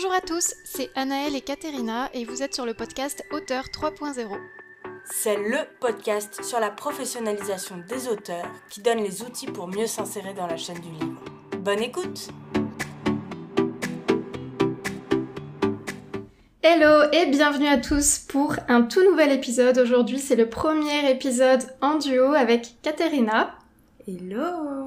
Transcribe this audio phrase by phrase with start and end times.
[0.00, 4.28] Bonjour à tous, c'est Anaëlle et Katerina et vous êtes sur le podcast Auteur 3.0.
[5.04, 10.34] C'est le podcast sur la professionnalisation des auteurs qui donne les outils pour mieux s'insérer
[10.34, 11.24] dans la chaîne du livre.
[11.58, 12.28] Bonne écoute
[16.62, 19.78] Hello et bienvenue à tous pour un tout nouvel épisode.
[19.78, 23.58] Aujourd'hui c'est le premier épisode en duo avec Katerina.
[24.06, 24.77] Hello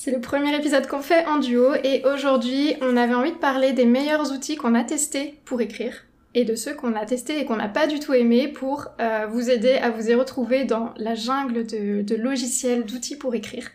[0.00, 3.72] C'est le premier épisode qu'on fait en duo et aujourd'hui on avait envie de parler
[3.72, 7.44] des meilleurs outils qu'on a testés pour écrire et de ceux qu'on a testés et
[7.44, 10.94] qu'on n'a pas du tout aimé pour euh, vous aider à vous y retrouver dans
[10.98, 13.70] la jungle de, logiciels, d'outils pour écrire.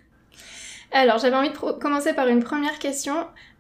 [0.93, 3.15] Alors j'avais envie de commencer par une première question.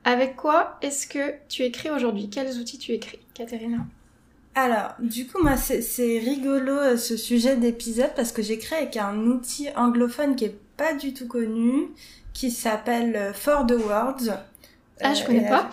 [0.05, 2.29] Avec quoi est-ce que tu écris aujourd'hui?
[2.29, 3.79] Quels outils tu écris, Katerina
[4.55, 8.95] Alors, du coup, moi, c'est- c'est rigolo euh, ce sujet d'épisode parce que j'écris avec
[8.95, 11.87] un outil anglophone qui est pas du tout connu,
[12.33, 14.35] qui s'appelle euh, For the Words.
[15.01, 15.69] Ah, je Euh, connais pas.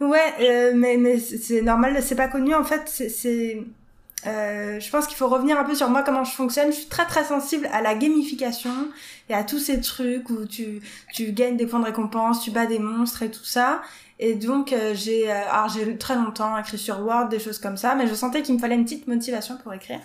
[0.00, 2.54] Ouais, euh, mais, mais c'est normal, c'est pas connu.
[2.54, 3.62] En fait, c'est-
[4.26, 6.68] euh, je pense qu'il faut revenir un peu sur moi, comment je fonctionne.
[6.68, 8.72] Je suis très très sensible à la gamification
[9.28, 10.80] et à tous ces trucs où tu,
[11.12, 13.82] tu gagnes des points de récompense, tu bats des monstres et tout ça.
[14.18, 17.76] Et donc, euh, j'ai euh, alors j'ai très longtemps écrit sur Word, des choses comme
[17.76, 20.00] ça, mais je sentais qu'il me fallait une petite motivation pour écrire.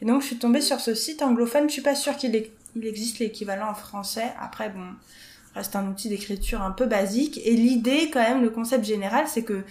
[0.00, 1.68] Et donc, je suis tombée sur ce site anglophone.
[1.68, 2.34] Je suis pas sûre qu'il
[2.74, 4.32] il existe l'équivalent en français.
[4.40, 4.84] Après, bon,
[5.54, 7.40] reste un outil d'écriture un peu basique.
[7.44, 9.62] Et l'idée, quand même, le concept général, c'est que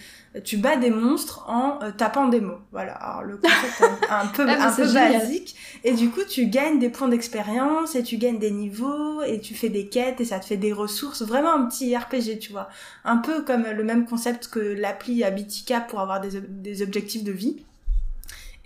[0.44, 2.58] tu bats des monstres en euh, tapant des mots.
[2.70, 2.92] Voilà.
[2.94, 5.12] Alors, le concept est un, un peu, Ah, un peu génial.
[5.18, 5.54] basique.
[5.84, 9.54] Et du coup, tu gagnes des points d'expérience et tu gagnes des niveaux et tu
[9.54, 11.22] fais des quêtes et ça te fait des ressources.
[11.22, 12.68] Vraiment un petit RPG, tu vois.
[13.04, 17.24] Un peu comme le même concept que l'appli Habitica pour avoir des, ob- des objectifs
[17.24, 17.64] de vie.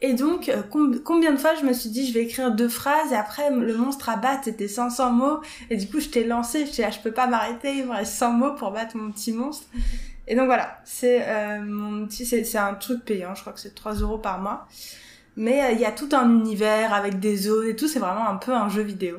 [0.03, 2.69] Et donc, euh, com- combien de fois je me suis dit, je vais écrire deux
[2.69, 6.25] phrases, et après, le monstre à battre, c'était 500 mots, et du coup, je t'ai
[6.25, 8.97] lancé, je t'ai ah, je peux pas m'arrêter, il me reste 100 mots pour battre
[8.97, 9.67] mon petit monstre.
[10.29, 13.75] Et donc voilà, c'est euh, mon petit, c'est un truc payant, je crois que c'est
[13.75, 14.67] 3 euros par mois.
[15.37, 18.29] Mais euh, il y a tout un univers avec des zones et tout, c'est vraiment
[18.29, 19.19] un peu un jeu vidéo.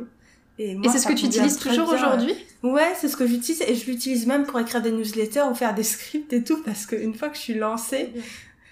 [0.60, 2.34] Et, Et c'est ce que tu utilises toujours aujourd'hui?
[2.64, 3.62] Ouais, c'est ce que j'utilise.
[3.62, 6.86] Et je l'utilise même pour écrire des newsletters ou faire des scripts et tout parce
[6.88, 8.12] qu'une fois que je suis lancée,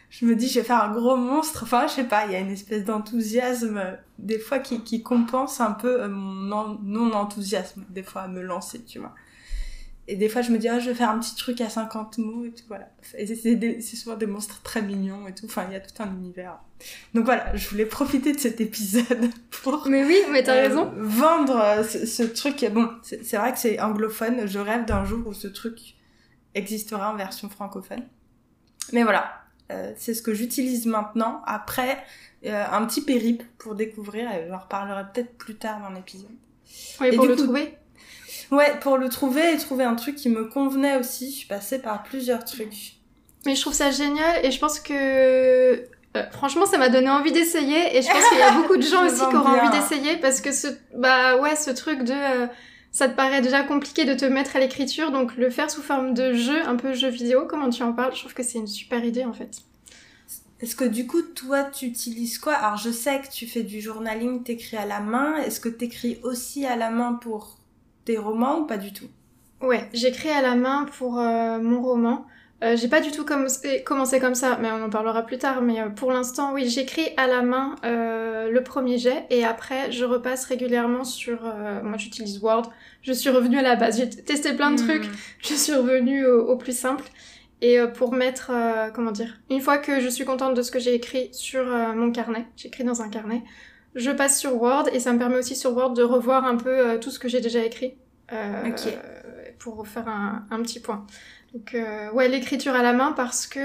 [0.09, 1.63] je me dis je vais faire un gros monstre.
[1.63, 5.03] Enfin, je sais pas, il y a une espèce d'enthousiasme euh, des fois qui, qui
[5.03, 9.13] compense un peu euh, mon en- non-enthousiasme des fois à me lancer, tu vois.
[10.07, 12.19] Et des fois je me dis ah, je vais faire un petit truc à 50
[12.19, 12.89] mots et tout voilà.
[13.17, 15.47] Et c'est- c'est des- c'est souvent des monstres très mignons et tout.
[15.47, 16.59] Enfin, il y a tout un univers.
[17.15, 19.31] Donc voilà, je voulais profiter de cet épisode
[19.63, 20.93] pour Mais oui, mais t'as euh, raison.
[20.95, 22.63] Vendre ce, ce truc.
[22.71, 24.45] Bon, c'est c'est vrai que c'est anglophone.
[24.45, 25.95] Je rêve d'un jour où ce truc
[26.53, 28.03] existera en version francophone.
[28.93, 29.31] Mais voilà,
[29.71, 31.41] euh, c'est ce que j'utilise maintenant.
[31.45, 32.03] Après,
[32.45, 34.29] euh, un petit périple pour découvrir.
[34.31, 36.29] Et j'en reparlerai peut-être plus tard dans l'épisode.
[37.01, 37.77] Oui, et pour le coup- trouver.
[38.51, 41.31] Ouais, pour le trouver et trouver un truc qui me convenait aussi.
[41.31, 42.93] Je suis passée par plusieurs trucs.
[43.45, 45.77] Mais je trouve ça génial et je pense que euh,
[46.31, 49.01] franchement ça m'a donné envie d'essayer et je pense qu'il y a beaucoup de gens
[49.07, 52.13] Je aussi qui auront envie d'essayer parce que ce bah ouais ce truc de
[52.95, 56.13] ça te paraît déjà compliqué de te mettre à l'écriture donc le faire sous forme
[56.13, 58.15] de jeu un peu jeu vidéo comment tu en parles?
[58.15, 59.63] Je trouve que c'est une super idée en fait.
[60.61, 62.53] Est-ce que du coup, toi, tu utilises quoi?
[62.53, 65.35] Alors, je sais que tu fais du journaling, t'écris à la main.
[65.35, 67.57] Est-ce que t'écris aussi à la main pour
[68.05, 69.09] tes romans ou pas du tout?
[69.61, 72.25] Ouais, j'écris à la main pour euh, mon roman.
[72.65, 75.61] Euh, j'ai pas du tout commencé, commencé comme ça, mais on en parlera plus tard.
[75.61, 79.91] Mais euh, pour l'instant, oui, j'écris à la main euh, le premier jet et après,
[79.91, 81.41] je repasse régulièrement sur.
[81.83, 82.71] moi, j'utilise Word.
[83.03, 83.97] Je suis revenue à la base.
[83.97, 85.05] J'ai testé plein de trucs.
[85.39, 87.03] Je suis revenue au, au plus simple.
[87.61, 88.51] Et pour mettre,
[88.93, 92.11] comment dire, une fois que je suis contente de ce que j'ai écrit sur mon
[92.11, 93.43] carnet, j'écris dans un carnet,
[93.95, 96.99] je passe sur Word et ça me permet aussi sur Word de revoir un peu
[96.99, 97.95] tout ce que j'ai déjà écrit.
[99.57, 101.07] Pour faire un, un petit point.
[101.55, 103.61] Donc, euh, ouais, l'écriture à la main parce que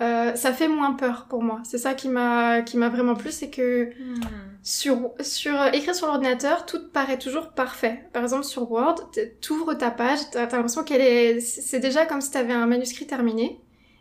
[0.00, 1.60] euh, ça fait moins peur pour moi.
[1.64, 4.58] C'est ça qui m'a qui m'a vraiment plu, c'est que Hmm.
[4.62, 8.08] sur, sur euh, écrire sur l'ordinateur, tout paraît toujours parfait.
[8.12, 9.12] Par exemple, sur Word,
[9.42, 13.06] t'ouvres ta page, t'as l'impression qu'elle est, c'est c'est déjà comme si t'avais un manuscrit
[13.06, 13.60] terminé.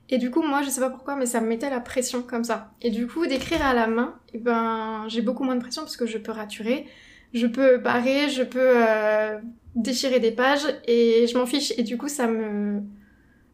[0.09, 2.43] Et du coup, moi, je sais pas pourquoi, mais ça me mettait la pression comme
[2.43, 2.73] ça.
[2.81, 5.97] Et du coup, d'écrire à la main, eh ben, j'ai beaucoup moins de pression parce
[5.97, 6.87] que je peux raturer,
[7.33, 9.39] je peux barrer, je peux euh,
[9.75, 11.73] déchirer des pages et je m'en fiche.
[11.77, 12.81] Et du coup, ça me,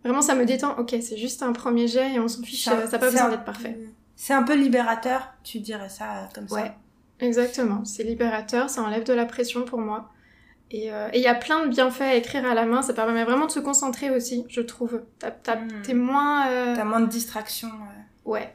[0.04, 0.78] vraiment, ça me détend.
[0.78, 2.66] Ok, c'est juste un premier jet et on s'en fiche.
[2.66, 3.78] Ça- euh, n'a pas c'est besoin d'être parfait.
[4.16, 6.76] C'est un peu libérateur, tu dirais ça euh, comme Ouais, ça.
[7.22, 7.84] exactement.
[7.86, 10.10] C'est libérateur, ça enlève de la pression pour moi.
[10.72, 12.94] Et euh, et il y a plein de bienfaits à écrire à la main, ça
[12.94, 15.02] permet vraiment de se concentrer aussi, je trouve.
[15.20, 15.82] T'as- Mm.
[15.84, 16.48] T'es moins...
[16.50, 17.70] euh, T'as moins de distractions.
[17.70, 18.30] euh.
[18.30, 18.54] Ouais.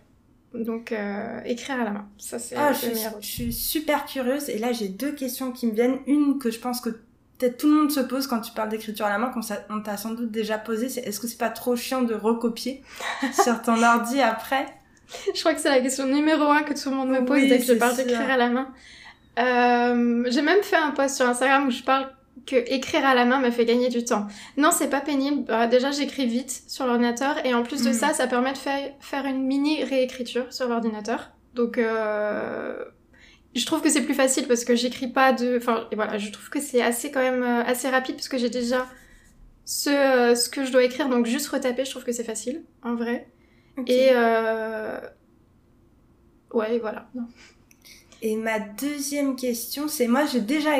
[0.55, 4.49] Donc, euh, écrire à la main, ça c'est Ah, je, suis, je suis super curieuse
[4.49, 5.99] et là j'ai deux questions qui me viennent.
[6.07, 6.91] Une que je pense que
[7.39, 9.97] peut-être tout le monde se pose quand tu parles d'écriture à la main, qu'on t'a
[9.97, 12.83] sans doute déjà posé, c'est est-ce que c'est pas trop chiant de recopier
[13.43, 14.67] sur ton ordi après?
[15.35, 17.59] Je crois que c'est la question numéro un que tout le monde me pose dès
[17.59, 18.69] que je parle d'écrire à la main.
[19.39, 22.09] Euh, j'ai même fait un post sur Instagram où je parle
[22.47, 24.27] que écrire à la main me fait gagner du temps.
[24.57, 25.45] Non, c'est pas pénible.
[25.45, 27.95] Bah, déjà, j'écris vite sur l'ordinateur et en plus de mm.
[27.95, 31.31] ça, ça permet de faire, faire une mini réécriture sur l'ordinateur.
[31.55, 32.85] Donc, euh,
[33.55, 35.57] je trouve que c'est plus facile parce que j'écris pas de.
[35.57, 38.39] Enfin, et voilà, je trouve que c'est assez quand même euh, assez rapide parce que
[38.39, 38.87] j'ai déjà
[39.65, 42.63] ce, euh, ce que je dois écrire, donc juste retaper, je trouve que c'est facile,
[42.83, 43.29] en vrai.
[43.87, 45.01] Et euh...
[46.53, 47.09] ouais, voilà.
[47.15, 47.27] Non.
[48.23, 50.71] Et ma deuxième question, c'est moi j'ai déjà,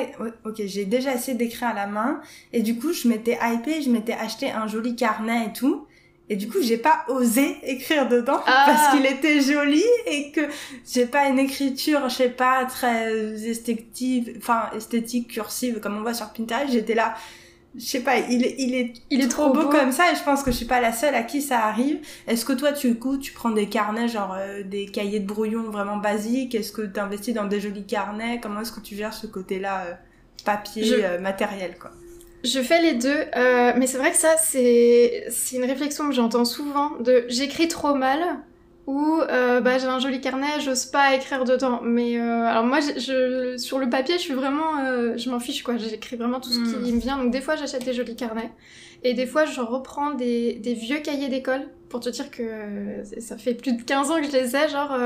[0.45, 2.23] ok, j'ai déjà essayé d'écrire à la main
[2.55, 5.87] et du coup je m'étais hypée, je m'étais acheté un joli carnet et tout.
[6.31, 8.65] Et du coup, j'ai pas osé écrire dedans ah.
[8.67, 10.41] parce qu'il était joli et que
[10.91, 13.13] j'ai pas une écriture, je sais pas, très
[13.47, 16.73] esthétique, enfin esthétique, cursive comme on voit sur Pinterest.
[16.73, 17.15] J'étais là,
[17.77, 20.23] je sais pas, il est, il est, il est trop, beau, comme ça et je
[20.23, 21.99] pense que je suis pas la seule à qui ça arrive.
[22.27, 25.65] Est-ce que toi, tu coup, tu prends des carnets, genre euh, des cahiers de brouillon
[25.65, 26.55] vraiment basiques?
[26.55, 28.41] Est-ce que tu investis dans des jolis carnets?
[28.41, 29.95] Comment est-ce que tu gères ce côté-là euh,
[30.45, 31.91] papier, euh, matériel, quoi?
[32.45, 36.45] Je fais les deux, euh, mais c'est vrai que ça, c'est une réflexion que j'entends
[36.45, 38.21] souvent de j'écris trop mal
[38.87, 41.81] ou euh, bah, j'ai un joli carnet, j'ose pas écrire dedans.
[41.83, 45.79] Mais euh, alors moi, je, sur le papier, je suis vraiment, je m'en fiche quoi.
[45.79, 46.95] J'écris vraiment tout ce qui hmm.
[46.95, 47.17] me vient.
[47.17, 48.53] Donc des fois, j'achète des jolis carnets
[49.03, 52.43] et des fois, je reprends des, des vieux cahiers d'école pour te dire que
[53.21, 54.99] ça fait plus de 15 ans que je les ai, genre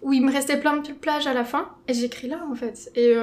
[0.00, 2.90] où il me restait plein de plages à la fin et j'écris là en fait.
[2.94, 3.14] Et,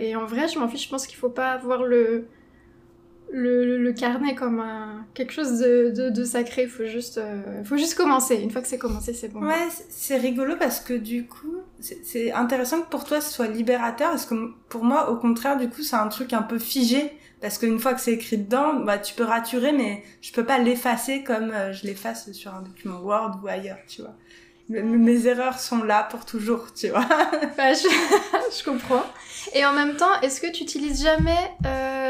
[0.00, 0.84] et en vrai, je m'en fiche.
[0.84, 2.26] Je pense qu'il faut pas avoir le
[3.32, 6.66] le, carnet comme un, quelque chose de, de, sacré.
[6.66, 8.36] Faut juste, euh, faut juste commencer.
[8.36, 9.42] Une fois que c'est commencé, c'est bon.
[9.42, 14.10] Ouais, c'est rigolo parce que du coup, c'est intéressant que pour toi ce soit libérateur.
[14.10, 14.34] Parce que
[14.68, 17.12] pour moi, au contraire, du coup, c'est un truc un peu figé.
[17.40, 20.58] Parce qu'une fois que c'est écrit dedans, bah, tu peux raturer, mais je peux pas
[20.58, 24.14] l'effacer comme euh, je l'efface sur un document Word ou ailleurs, tu vois.
[24.72, 27.06] Mes erreurs sont là pour toujours, tu vois.
[27.56, 27.88] bah, je,
[28.58, 29.04] je comprends.
[29.54, 32.02] Et en même temps, est-ce que tu utilises jamais euh,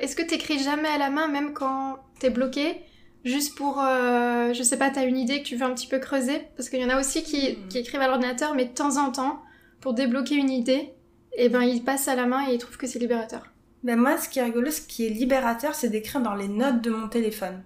[0.00, 2.80] est-ce que t'écris jamais à la main, même quand t'es bloqué
[3.24, 6.00] Juste pour, euh, je sais pas, t'as une idée que tu veux un petit peu
[6.00, 6.42] creuser?
[6.56, 7.76] Parce qu'il y en a aussi qui, hmm.
[7.76, 9.40] écrivent à l'ordinateur, mais de temps en temps,
[9.80, 10.92] pour débloquer une idée,
[11.34, 13.46] et eh ben ils passent à la main et ils trouvent que c'est libérateur.
[13.84, 16.82] Ben moi, ce qui est rigolo, ce qui est libérateur, c'est d'écrire dans les notes
[16.82, 17.62] de mon téléphone.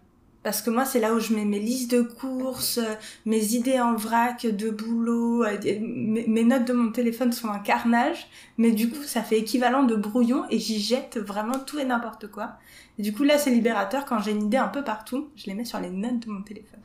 [0.47, 2.79] Parce que moi, c'est là où je mets mes listes de courses,
[3.25, 5.43] mes idées en vrac de boulot.
[5.43, 9.83] Euh, mes notes de mon téléphone sont un carnage, mais du coup, ça fait équivalent
[9.83, 12.53] de brouillon et j'y jette vraiment tout et n'importe quoi.
[12.97, 14.05] Et du coup, là, c'est libérateur.
[14.05, 16.43] Quand j'ai une idée un peu partout, je les mets sur les notes de mon
[16.43, 16.79] téléphone.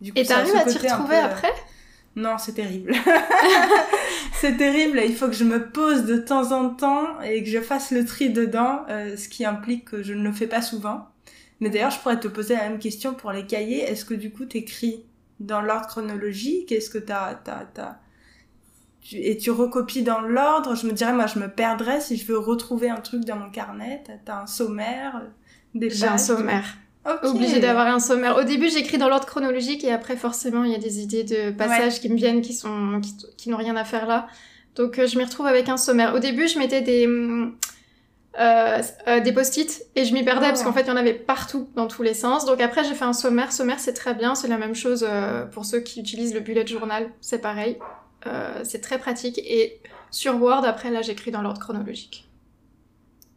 [0.00, 1.52] Du coup, et t'arrives à t'y retrouver euh, après?
[2.14, 2.94] Non, c'est terrible.
[4.34, 5.02] c'est terrible.
[5.04, 8.04] Il faut que je me pose de temps en temps et que je fasse le
[8.04, 11.08] tri dedans, euh, ce qui implique que je ne le fais pas souvent.
[11.60, 13.82] Mais d'ailleurs, je pourrais te poser la même question pour les cahiers.
[13.82, 15.04] Est-ce que du coup, t'écris
[15.38, 16.72] dans l'ordre chronologique?
[16.72, 17.96] Est-ce que t'as, t'as, t'as...
[19.12, 20.74] Et tu recopies dans l'ordre?
[20.74, 23.50] Je me dirais, moi, je me perdrais si je veux retrouver un truc dans mon
[23.50, 24.02] carnet.
[24.24, 25.22] T'as, un sommaire
[25.74, 26.76] des J'ai un sommaire.
[27.22, 28.36] Obligé d'avoir un sommaire.
[28.36, 31.50] Au début, j'écris dans l'ordre chronologique et après, forcément, il y a des idées de
[31.50, 34.28] passages qui me viennent qui sont qui, qui n'ont rien à faire là.
[34.76, 36.14] Donc, euh, je m'y retrouve avec un sommaire.
[36.14, 37.56] Au début, je mettais des hum,
[38.38, 40.72] euh, euh, des post-it et je m'y perdais parce qu'en oh.
[40.72, 42.44] fait il y en avait partout dans tous les sens.
[42.46, 43.52] Donc après j'ai fait un sommaire.
[43.52, 46.66] Sommaire c'est très bien, c'est la même chose euh, pour ceux qui utilisent le bullet
[46.66, 47.78] journal, c'est pareil.
[48.26, 52.28] Euh, c'est très pratique et sur Word après là j'écris dans l'ordre chronologique.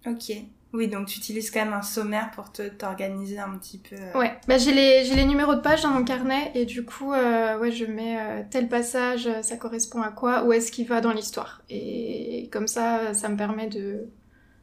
[0.06, 0.32] Ok.
[0.74, 3.96] Oui, donc tu utilises quand même un sommaire pour te t'organiser un petit peu.
[4.18, 7.12] Ouais, bah, j'ai les j'ai les numéros de page dans mon carnet et du coup
[7.12, 11.64] ouais je mets tel passage ça correspond à quoi où est-ce qu'il va dans l'histoire
[11.70, 14.08] et comme ça ça me permet de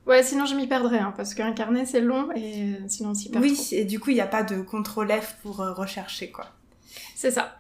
[0.07, 3.31] Ouais, sinon je m'y perdrais, hein, parce qu'un carnet c'est long et sinon on s'y
[3.31, 3.45] perd.
[3.45, 6.47] Oui, et du coup il n'y a pas de contrôle F pour euh, rechercher quoi.
[7.15, 7.57] C'est ça.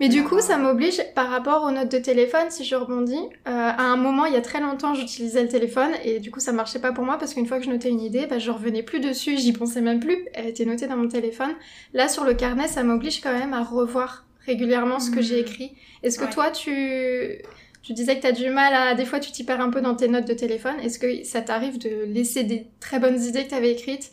[0.00, 3.26] Mais du coup, ça m'oblige, par rapport aux notes de téléphone, si je rebondis, euh,
[3.46, 6.52] à un moment, il y a très longtemps, j'utilisais le téléphone et du coup, ça
[6.52, 8.82] marchait pas pour moi parce qu'une fois que je notais une idée, bah, je revenais
[8.82, 11.54] plus dessus, j'y pensais même plus, elle était notée dans mon téléphone.
[11.94, 15.46] Là, sur le carnet, ça m'oblige quand même à revoir régulièrement ce que j'ai mmh.
[15.46, 15.72] écrit.
[16.02, 17.38] Est-ce que toi, tu
[17.82, 18.94] tu disais que tu as du mal à...
[18.94, 20.78] Des fois, tu t'y perds un peu dans tes notes de téléphone.
[20.80, 24.12] Est-ce que ça t'arrive de laisser des très bonnes idées que tu avais écrites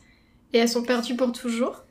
[0.53, 1.83] et elles sont perdues pour toujours?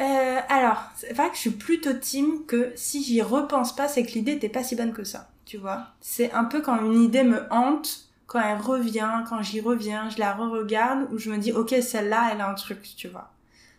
[0.00, 4.04] Euh, alors, c'est vrai que je suis plutôt team que si j'y repense pas, c'est
[4.04, 5.88] que l'idée n'était pas si bonne que ça, tu vois.
[6.00, 10.18] C'est un peu quand une idée me hante, quand elle revient, quand j'y reviens, je
[10.18, 13.30] la re-regarde, où je me dis, ok, celle-là, elle a un truc, tu vois.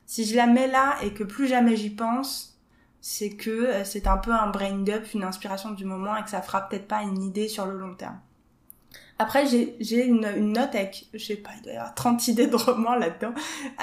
[0.05, 2.52] Si je la mets là et que plus jamais j'y pense,
[3.05, 6.29] c'est que euh, c'est un peu un brain dump, une inspiration du moment et que
[6.29, 8.17] ça fera peut-être pas une idée sur le long terme.
[9.19, 12.47] Après, j'ai une, une note avec, je sais pas, il doit y avoir 30 idées
[12.47, 13.33] de romans là-dedans,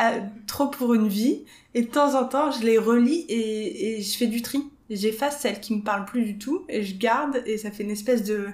[0.00, 1.44] euh, trop pour une vie.
[1.74, 4.58] Et de temps en temps, je les relis et, et je fais du tri.
[4.88, 7.90] J'efface celles qui me parlent plus du tout et je garde et ça fait une
[7.90, 8.48] espèce de,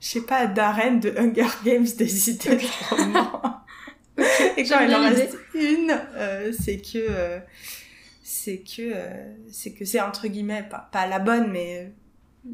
[0.00, 3.42] je sais pas, d'arène de Hunger Games des idées de romans.
[4.56, 7.38] et quand il en reste une, euh, c'est que, euh,
[8.30, 11.92] c'est que, euh, c'est que c'est entre guillemets, pas, pas la bonne, mais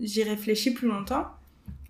[0.00, 1.26] j'y réfléchis plus longtemps.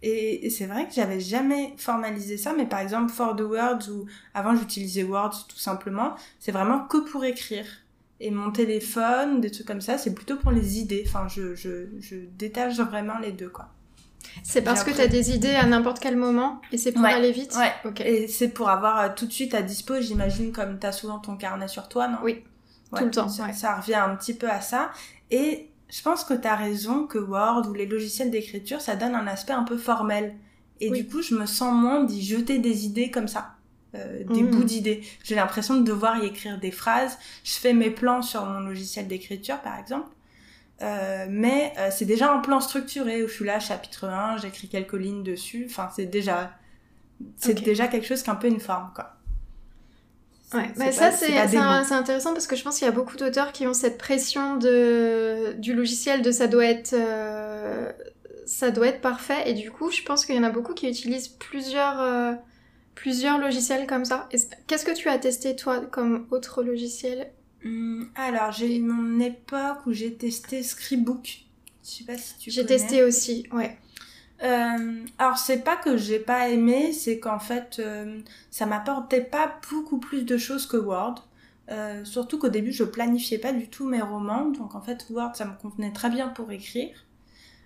[0.03, 4.07] Et, c'est vrai que j'avais jamais formalisé ça, mais par exemple, For the Words, ou
[4.35, 7.67] avant j'utilisais Words tout simplement, c'est vraiment que pour écrire.
[8.19, 11.05] Et mon téléphone, des trucs comme ça, c'est plutôt pour les idées.
[11.07, 13.69] Enfin, je, je, je détache vraiment les deux, quoi.
[14.43, 17.33] C'est parce que tu as des idées à n'importe quel moment et c'est pour aller
[17.33, 18.01] vite Ouais, ok.
[18.01, 21.19] Et c'est pour avoir euh, tout de suite à dispo, j'imagine, comme tu as souvent
[21.19, 22.19] ton carnet sur toi, non?
[22.23, 22.43] Oui,
[22.97, 23.29] tout le temps.
[23.29, 24.91] Ça, ça, revient un petit peu à ça.
[25.31, 29.15] Et je pense que tu as raison que Word ou les logiciels d'écriture, ça donne
[29.15, 30.35] un aspect un peu formel.
[30.81, 33.53] Et du coup, je me sens moins d'y jeter des idées comme ça.
[33.95, 34.51] Euh, des mmh.
[34.51, 35.03] bouts d'idées.
[35.25, 37.19] J'ai l'impression de devoir y écrire des phrases.
[37.45, 40.09] Je fais mes plans sur mon logiciel d'écriture, par exemple.
[40.83, 44.69] Euh, mais euh, c'est déjà un plan structuré où je suis là, chapitre 1, j'écris
[44.69, 45.67] quelques lignes dessus.
[45.71, 46.51] Enfin, c'est déjà,
[47.37, 49.16] c'est déjà quelque chose qui a un peu une forme, quoi.
[50.55, 53.67] Ouais, mais ça c'est intéressant parce que je pense qu'il y a beaucoup d'auteurs qui
[53.67, 57.91] ont cette pression de, du logiciel de ça doit être euh,
[58.47, 60.89] ça doit être parfait et du coup je pense qu'il y en a beaucoup qui
[60.89, 62.33] utilisent plusieurs euh,
[62.95, 64.29] plusieurs logiciels comme ça.
[64.67, 67.33] Qu'est-ce que tu as testé toi comme autre logiciel?
[67.65, 71.41] Hum, Alors j'ai eu mon époque où j'ai testé Scribook.
[71.85, 73.77] Je sais pas si tu J'ai testé aussi, ouais.
[74.43, 79.59] Euh, alors c'est pas que j'ai pas aimé, c'est qu'en fait euh, ça m'apportait pas
[79.71, 81.27] beaucoup plus de choses que Word.
[81.71, 85.35] Euh, surtout qu'au début je planifiais pas du tout mes romans, donc en fait Word
[85.35, 87.07] ça me convenait très bien pour écrire.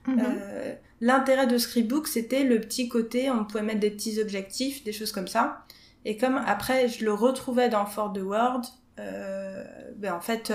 [0.07, 0.23] Mhm.
[0.25, 4.93] Euh, l'intérêt de Scribook c'était le petit côté, on pouvait mettre des petits objectifs, des
[4.93, 5.65] choses comme ça.
[6.05, 8.63] Et comme après je le retrouvais dans Fort de Word,
[8.97, 10.53] ben en fait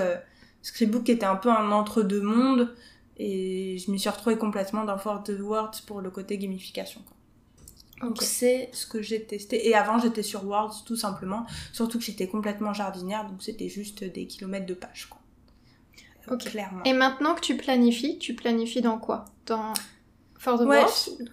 [0.61, 2.73] Scribook était un peu un entre-deux mondes
[3.17, 7.01] et je m'y suis retrouvée complètement dans Fort Words pour le côté gamification.
[7.05, 8.07] Quoi.
[8.07, 9.67] Donc c'est ce que j'ai testé.
[9.67, 14.03] Et avant j'étais sur Words tout simplement, surtout que j'étais complètement jardinière, donc c'était juste
[14.03, 15.07] des kilomètres de pages.
[15.09, 15.21] Quoi.
[16.31, 16.45] Ok.
[16.45, 16.83] Clairement.
[16.83, 19.25] Et maintenant que tu planifies, tu planifies dans quoi?
[19.45, 19.73] Dans
[20.37, 20.83] For the ouais,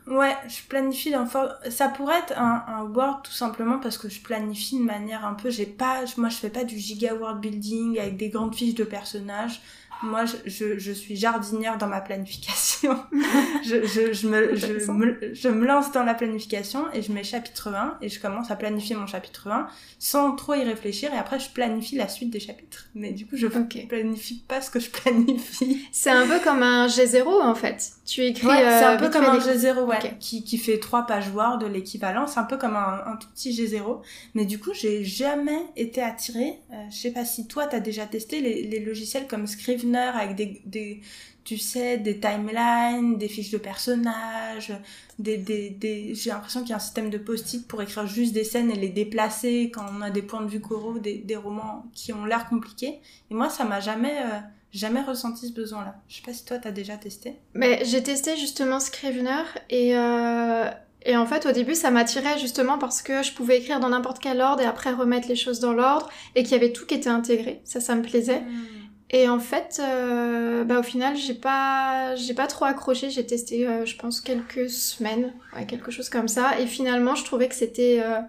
[0.06, 1.52] ouais, je planifie dans For...
[1.68, 5.34] Ça pourrait être un, un Word tout simplement parce que je planifie de manière un
[5.34, 5.50] peu...
[5.50, 6.04] J'ai pas...
[6.16, 9.60] Moi je fais pas du giga word building avec des grandes fiches de personnages
[10.02, 12.98] moi, je, je, suis jardinière dans ma planification.
[13.64, 17.24] je, je, je, me, je, me, je me lance dans la planification et je mets
[17.24, 19.68] chapitre 1 et je commence à planifier mon chapitre 1
[19.98, 22.88] sans trop y réfléchir et après je planifie la suite des chapitres.
[22.94, 25.86] Mais du coup, je planifie pas ce que je planifie.
[25.92, 27.92] C'est un peu comme un G0 en fait.
[28.04, 28.46] Tu écris.
[28.46, 31.60] Ouais, c'est un euh, peu comme un G0, ouais, qui, qui fait trois pages Word,
[31.72, 32.26] l'équivalent.
[32.26, 34.00] C'est un peu comme un, un, tout petit G0.
[34.34, 36.58] Mais du coup, j'ai jamais été attirée.
[36.72, 40.34] Euh, je sais pas si toi, t'as déjà testé les, les logiciels comme Scrivener avec
[40.34, 41.00] des, des
[41.44, 44.72] tu sais, des timelines, des fiches de personnages,
[45.18, 46.14] des, des, des...
[46.14, 48.76] j'ai l'impression qu'il y a un système de post-it pour écrire juste des scènes et
[48.76, 52.24] les déplacer quand on a des points de vue coraux, des, des romans qui ont
[52.24, 53.00] l'air compliqués.
[53.30, 54.38] Et moi, ça m'a jamais, euh,
[54.72, 55.96] jamais ressenti ce besoin-là.
[56.08, 57.34] Je sais pas si toi, t'as déjà testé.
[57.54, 60.70] Mais j'ai testé justement Scrivener et, euh,
[61.04, 64.20] et en fait, au début, ça m'attirait justement parce que je pouvais écrire dans n'importe
[64.20, 66.94] quel ordre et après remettre les choses dans l'ordre et qu'il y avait tout qui
[66.94, 67.60] était intégré.
[67.64, 68.42] Ça, ça me plaisait.
[68.42, 68.81] Hmm.
[69.14, 73.10] Et en fait, euh, bah, au final, j'ai pas, j'ai pas trop accroché.
[73.10, 76.58] J'ai testé, euh, je pense, quelques semaines, ouais, quelque chose comme ça.
[76.58, 78.20] Et finalement, je trouvais que c'était, euh,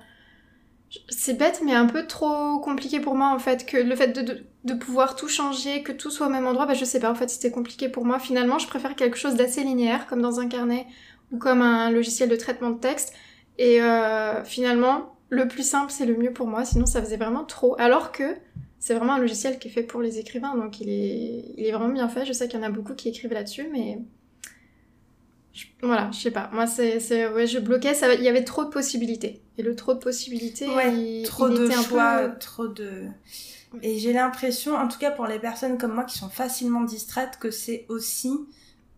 [1.07, 3.65] c'est bête, mais un peu trop compliqué pour moi en fait.
[3.65, 6.73] Que le fait de, de, pouvoir tout changer, que tout soit au même endroit, bah,
[6.73, 7.09] je sais pas.
[7.09, 8.19] En fait, c'était compliqué pour moi.
[8.19, 10.85] Finalement, je préfère quelque chose d'assez linéaire, comme dans un carnet
[11.31, 13.13] ou comme un logiciel de traitement de texte.
[13.57, 13.79] Et
[14.43, 16.65] finalement, le plus simple, c'est le mieux pour moi.
[16.65, 17.75] Sinon, ça faisait vraiment trop.
[17.79, 18.35] Alors que
[18.83, 21.71] c'est vraiment un logiciel qui est fait pour les écrivains, donc il est, il est
[21.71, 22.25] vraiment bien fait.
[22.25, 23.99] Je sais qu'il y en a beaucoup qui écrivent là-dessus, mais
[25.81, 26.49] voilà, je sais pas.
[26.51, 26.97] Moi, c'est,
[27.29, 27.93] ouais, je bloquais.
[27.93, 28.13] Ça...
[28.13, 29.41] Il y avait trop de possibilités.
[29.57, 33.03] Et le trop de possibilités, ouais, trop de choix, trop de.
[33.81, 37.37] Et j'ai l'impression, en tout cas pour les personnes comme moi qui sont facilement distraites,
[37.39, 38.31] que c'est aussi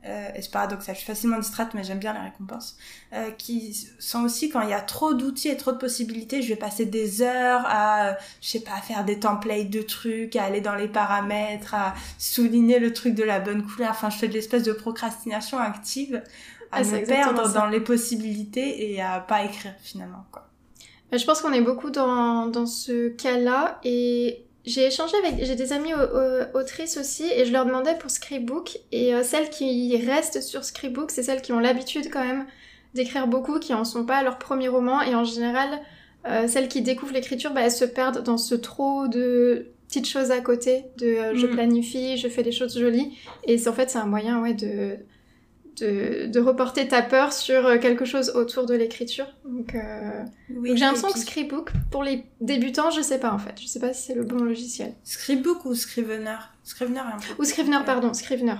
[0.06, 2.78] euh, et c'est paradoxal, je suis facilement distraite, mais j'aime bien les récompenses,
[3.14, 6.50] euh, qui sont aussi quand il y a trop d'outils et trop de possibilités, je
[6.50, 10.62] vais passer des heures à, je sais pas, faire des templates de trucs, à aller
[10.62, 13.92] dans les paramètres, à souligner le truc de la bonne couleur.
[13.92, 16.22] Enfin, je fais de l'espèce de procrastination active,
[16.72, 20.48] à ah, me perdre dans les possibilités et à pas écrire finalement, quoi.
[21.12, 25.74] Je pense qu'on est beaucoup dans, dans ce cas-là et j'ai échangé avec j'ai des
[25.74, 25.94] amis
[26.54, 31.12] autrices aussi et je leur demandais pour Scribook et euh, celles qui restent sur Scribook
[31.12, 32.46] c'est celles qui ont l'habitude quand même
[32.94, 35.70] d'écrire beaucoup qui en sont pas à leur premier roman et en général
[36.28, 40.32] euh, celles qui découvrent l'écriture bah, elles se perdent dans ce trop de petites choses
[40.32, 41.52] à côté de euh, je Mm.
[41.52, 44.98] planifie je fais des choses jolies et c'est en fait c'est un moyen ouais de
[45.78, 49.28] de, de reporter ta peur sur euh, quelque chose autour de l'écriture.
[49.46, 53.40] Donc, euh, Oui, donc j'ai l'impression que Scribook pour les débutants je sais pas en
[53.40, 53.60] fait.
[53.62, 54.94] Je sais pas si c'est le bon logiciel.
[55.04, 56.38] Scribook ou Scrivener?
[56.64, 57.42] Scrivener un peu...
[57.42, 58.56] ou Scrivener pardon Scrivener.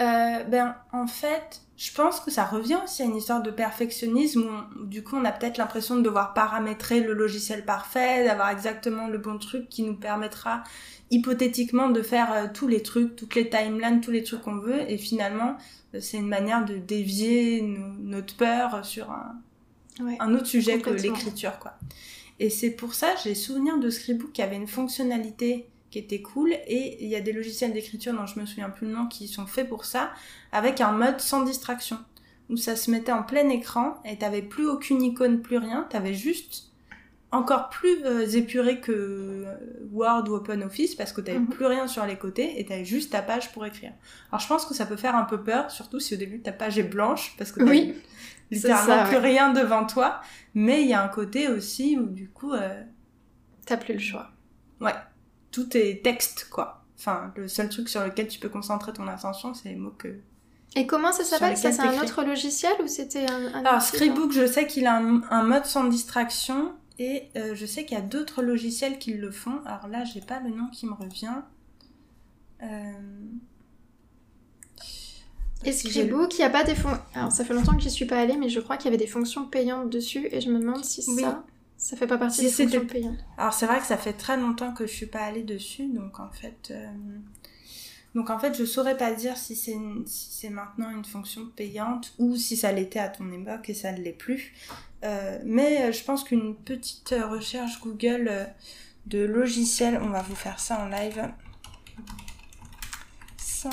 [0.00, 4.42] Euh, ben, en fait, je pense que ça revient aussi à une histoire de perfectionnisme
[4.42, 9.06] où, du coup on a peut-être l'impression de devoir paramétrer le logiciel parfait, d'avoir exactement
[9.06, 10.64] le bon truc qui nous permettra
[11.10, 14.90] hypothétiquement de faire euh, tous les trucs, toutes les timelines, tous les trucs qu'on veut.
[14.90, 15.56] Et finalement
[16.00, 19.40] c'est une manière de dévier nos- notre peur sur un,
[20.00, 21.74] ouais un autre sujet que l'écriture quoi.
[22.40, 26.52] Et c'est pour ça j'ai souvenir de Scribook qui avait une fonctionnalité qui était cool
[26.66, 29.28] et il y a des logiciels d'écriture dont je me souviens plus le nom qui
[29.28, 30.10] sont faits pour ça
[30.52, 31.98] avec un mode sans distraction
[32.50, 36.14] où ça se mettait en plein écran et t'avais plus aucune icône plus rien t'avais
[36.14, 36.72] juste
[37.34, 39.54] encore plus euh, épuré que euh,
[39.92, 41.48] Word ou OpenOffice parce que t'avais Mhm.
[41.48, 43.92] plus rien sur les côtés et t'avais juste ta page pour écrire.
[44.30, 46.52] Alors je pense que ça peut faire un peu peur, surtout si au début ta
[46.52, 47.94] page est blanche parce que t'as Oui,
[48.50, 49.22] littéralement plus ouais.
[49.22, 50.20] rien devant toi.
[50.54, 52.82] Mais il y a un côté aussi où du coup euh,
[53.66, 54.30] t'as plus le choix
[55.50, 56.84] tout est texte quoi.
[56.98, 60.08] Enfin, le seul truc sur lequel tu peux concentrer ton attention, c'est les mots que.
[60.74, 61.56] Et comment ça s'appelle?
[61.56, 64.86] Ça, c'est un autre logiciel ou c'était un, un Alors outil, Scribook, je sais qu'il
[64.86, 68.98] a un, un mode sans distraction et euh, je sais qu'il y a d'autres logiciels
[68.98, 69.60] qui le font.
[69.66, 71.42] Alors là, j'ai pas le nom qui me revient.
[72.62, 72.92] Euh...
[75.66, 77.02] Il y a pas des fonctions.
[77.14, 79.02] Alors ça fait longtemps que j'y suis pas allée, mais je crois qu'il y avait
[79.02, 81.22] des fonctions payantes dessus et je me demande si Oui.
[81.22, 81.44] ça,
[81.78, 83.18] ça fait pas partie Si des fonctions payantes.
[83.38, 86.20] Alors c'est vrai que ça fait très longtemps que je suis pas allée dessus, donc
[86.20, 86.86] en fait, euh,
[88.14, 92.56] donc en fait, je saurais pas dire si c'est maintenant une fonction payante ou si
[92.56, 94.54] ça l'était à ton époque et ça ne l'est plus.
[95.02, 98.48] Euh, mais euh, je pense qu'une petite euh, recherche Google
[99.06, 101.28] de logiciels, on va vous faire ça en live,
[103.36, 103.70] sans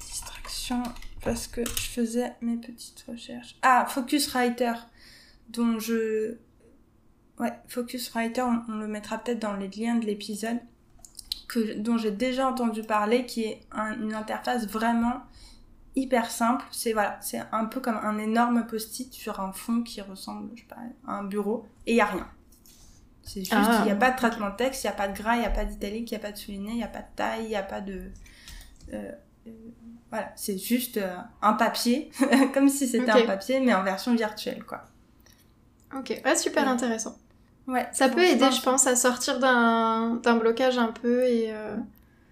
[0.00, 0.82] distraction,
[1.22, 3.56] parce que je faisais mes petites recherches.
[3.60, 4.72] Ah, Focuswriter,
[5.50, 6.38] dont je
[7.38, 10.60] Ouais, Focuswriter, on, on le mettra peut-être dans les liens de l'épisode,
[11.52, 15.22] que, dont j'ai déjà entendu parler, qui est un- une interface vraiment
[15.96, 16.64] hyper simple.
[16.72, 20.62] C'est voilà, c'est un peu comme un énorme post-it sur un fond qui ressemble, je
[20.62, 20.76] sais pas,
[21.08, 22.28] à un bureau, et il y a rien.
[23.22, 25.08] C'est juste, il Ah, n'y a pas de traitement de texte, il n'y a pas
[25.08, 26.84] de gras, il n'y a pas d'italique, il n'y a pas de souligné, il n'y
[26.84, 28.10] a pas de taille, il n'y a pas de...
[28.94, 29.12] euh,
[29.48, 29.52] euh,
[30.10, 32.10] voilà, c'est juste euh, un papier,
[32.54, 34.84] comme si c'était un papier, mais en version virtuelle, quoi.
[35.94, 36.68] Ok, ouais, super Ouais.
[36.68, 37.16] intéressant.
[37.68, 41.76] Ouais, Ça peut aider, je pense, à sortir d'un blocage un peu et euh,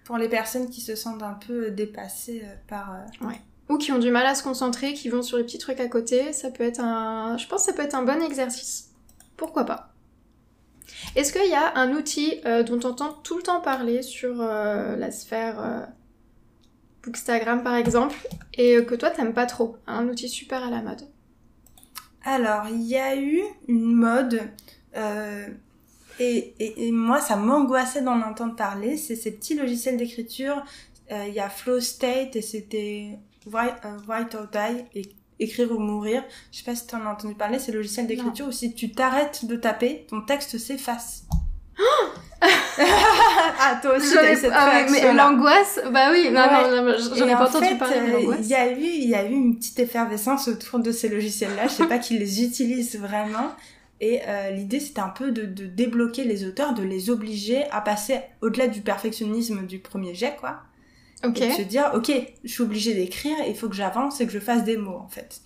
[0.05, 3.29] pour les personnes qui se sentent un peu dépassées euh, par euh,
[3.69, 5.89] ou qui ont du mal à se concentrer, qui vont sur les petits trucs à
[5.89, 6.33] côté.
[6.33, 8.91] Ça peut être un, je pense, que ça peut être un bon exercice.
[9.37, 9.95] Pourquoi pas?
[11.15, 14.41] Est-ce qu'il y a un outil euh, dont on entend tout le temps parler sur
[14.41, 15.81] euh, la sphère euh,
[17.05, 18.17] Bookstagram par exemple
[18.55, 19.77] et euh, que toi t'aimes pas trop?
[19.87, 21.03] Un outil super à la mode.
[22.25, 24.43] Alors, il y a eu une mode,
[24.97, 25.47] euh,
[26.19, 28.97] et, et, et moi, ça m'angoissait d'en entendre parler.
[28.97, 30.63] C'est ces petits logiciels d'écriture.
[31.13, 35.03] Euh, Il y a Flow State, et c'était Write, euh, Write or Die, et
[35.39, 36.23] écrire ou mourir.
[36.53, 38.75] Je sais pas si tu en as entendu parler, c'est le logiciel d'écriture où si
[38.75, 41.25] tu t'arrêtes de taper, ton texte s'efface.
[42.79, 46.71] ah, toi aussi, t'as cette ah mais l'angoisse, bah oui, non, Ouais.
[46.71, 48.41] non, non, j'en ai pas en entendu fait, parler de euh, l'angoisse.
[48.43, 51.65] Il y a eu, il y a eu une petite effervescence autour de ces logiciels-là.
[51.69, 53.51] Je sais pas qu'ils les utilisent vraiment.
[54.01, 57.81] Et euh, l'idée, c'était un peu de, de débloquer les auteurs, de les obliger à
[57.83, 60.61] passer au-delà du perfectionnisme du premier jet, quoi.
[61.23, 62.11] Ok, Et de se dire, ok,
[62.45, 65.09] je suis obligée d'écrire, il faut que j'avance et que je fasse des mots, en
[65.09, 65.41] fait.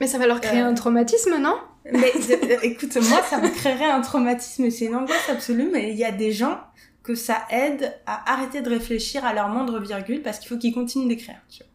[0.00, 1.56] mais ça va leur créer Euh, un traumatisme, non?
[1.90, 5.96] Mais euh, écoute, moi, ça me créerait un traumatisme, c'est une angoisse absolue, mais il
[5.96, 6.60] y a des gens
[7.02, 10.74] que ça aide à arrêter de réfléchir à leur moindre virgule parce qu'il faut qu'ils
[10.74, 11.36] continuent d'écrire.
[11.50, 11.66] tu vois.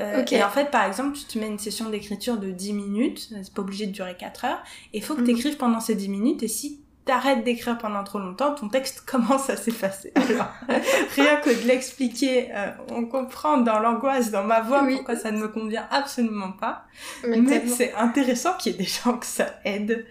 [0.00, 0.32] Euh, Ok.
[0.32, 3.54] Et en fait, par exemple, tu te mets une session d'écriture de 10 minutes, c'est
[3.54, 4.62] pas obligé de durer 4 heures,
[4.92, 5.26] et il faut que Mhm.
[5.26, 9.02] tu écrives pendant ces 10 minutes, et si t'arrêtes d'écrire pendant trop longtemps, ton texte
[9.06, 10.12] commence à s'effacer.
[10.16, 10.48] Alors,
[11.16, 14.96] rien que de l'expliquer, euh, on comprend dans l'angoisse, dans ma voix, Oui.
[14.96, 16.84] pourquoi ça ne me convient absolument pas.
[17.28, 20.06] Mais Mais c'est intéressant qu'il y ait des gens que ça aide.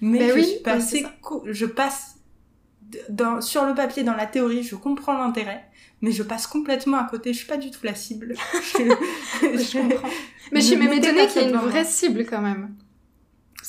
[0.00, 1.12] Mais Ben je oui, suis pas oui, assez c'est ça.
[1.20, 2.16] co- je passe
[3.10, 5.67] dans, sur le papier, dans la théorie, je comprends l'intérêt,
[6.00, 7.32] mais je passe complètement à côté.
[7.32, 8.34] Je suis pas du tout la cible.
[8.62, 8.78] Je,
[9.42, 10.08] Je comprends.
[10.52, 12.74] Mais je suis même étonnée qu'il y ait une vraie cible quand même.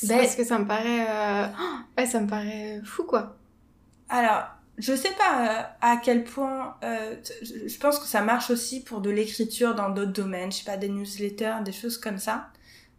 [0.03, 1.05] Ben- Parce que ça me paraît...
[1.09, 1.47] euh,
[1.97, 3.35] ouais, ça me paraît fou, quoi.
[4.07, 4.43] Alors,
[4.77, 6.75] je sais pas euh, à quel point.
[6.83, 10.51] euh, je je pense que ça marche aussi pour de l'écriture dans d'autres domaines.
[10.51, 12.49] Je sais pas des newsletters, des choses comme ça.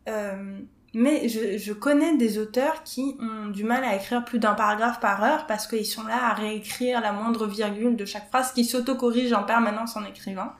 [0.09, 0.59] Euh,
[0.93, 5.23] mais je, connais des auteurs qui ont du mal à écrire plus d'un paragraphe par
[5.23, 9.33] heure parce qu'ils sont là à réécrire la moindre virgule de chaque phrase, qui s'auto-corrigent
[9.33, 10.51] en permanence en écrivant.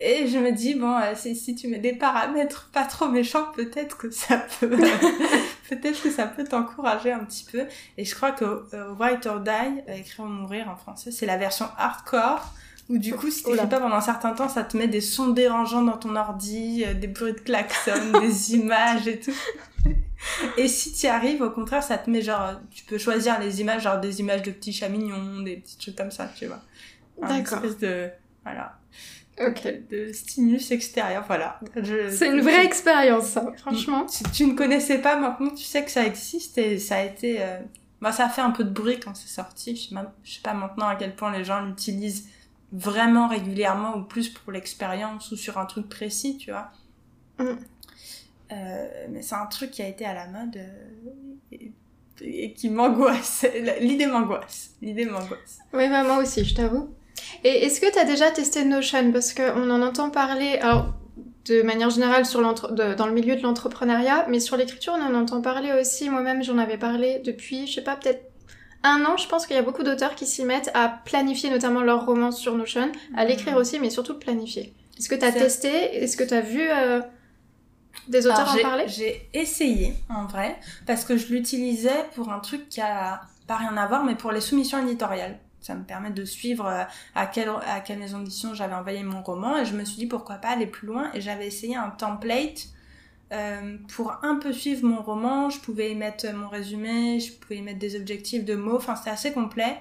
[0.00, 3.96] Et je me dis, bon, euh, si tu mets des paramètres pas trop méchants, peut-être
[3.96, 4.68] que ça peut,
[5.70, 7.66] peut-être que ça peut t'encourager un petit peu.
[7.96, 11.26] Et je crois que euh, White or Die, euh, écrire ou mourir en français, c'est
[11.26, 12.52] la version hardcore,
[12.88, 15.28] où du coup, si tu pas pendant un certain temps, ça te met des sons
[15.28, 19.34] dérangeants dans ton ordi, des bruits de klaxon, des images et tout.
[20.56, 23.82] Et si tu arrives, au contraire, ça te met genre, tu peux choisir les images,
[23.82, 26.62] genre des images de petits chats mignons, des petits trucs comme ça, tu vois.
[27.20, 27.64] D'accord.
[27.64, 28.10] espèce de,
[28.42, 28.76] voilà
[29.40, 29.82] okay.
[29.90, 31.24] de stimulus extérieur.
[31.26, 31.60] Voilà.
[32.10, 34.06] C'est une vraie expérience, ça, franchement.
[34.08, 37.40] Si tu ne connaissais pas, maintenant tu sais que ça existe et ça a été.
[37.40, 37.58] Euh...
[38.00, 39.76] Bah, ça a fait un peu de bruit quand c'est sorti.
[39.76, 39.94] Je sais,
[40.24, 42.28] sais pas maintenant à quel point les gens l'utilisent
[42.72, 46.70] vraiment régulièrement ou plus pour l'expérience ou sur un truc précis, tu vois.
[47.38, 47.58] Mm.
[48.52, 51.56] Euh, mais c'est un truc qui a été à la mode euh,
[52.20, 53.46] et, qui m'angoisse.
[53.80, 54.74] L'idée m'angoisse.
[54.82, 55.58] L'idée m'angoisse.
[55.72, 56.90] Oui, bah, moi aussi, je t'avoue.
[57.42, 59.12] Et est-ce que tu as déjà testé Notion?
[59.12, 60.94] Parce qu'on en entend parler, alors
[61.46, 65.42] de manière générale sur dans le milieu de l'entrepreneuriat, mais sur l'écriture, on en entend
[65.42, 66.08] parler aussi.
[66.08, 68.30] Moi-même, j'en avais parlé depuis, je sais pas, peut-être
[68.84, 69.16] un an.
[69.16, 72.30] Je pense qu'il y a beaucoup d'auteurs qui s'y mettent à planifier notamment leurs romans
[72.30, 74.72] sur Notion, à l'écrire aussi, mais surtout planifier.
[74.98, 75.68] Est-ce que tu as testé?
[75.68, 77.00] Est-ce que tu as vu euh,
[78.06, 78.84] des auteurs en parler?
[78.86, 83.76] J'ai essayé, en vrai, parce que je l'utilisais pour un truc qui a pas rien
[83.76, 87.48] à voir, mais pour les soumissions éditoriales ça me permet de suivre euh, à quelle,
[87.48, 90.48] à quelle maison d'édition j'avais envoyé mon roman et je me suis dit pourquoi pas
[90.48, 92.68] aller plus loin et j'avais essayé un template
[93.32, 97.56] euh, pour un peu suivre mon roman, je pouvais y mettre mon résumé, je pouvais
[97.56, 99.78] y mettre des objectifs de mots, enfin c'était assez complet.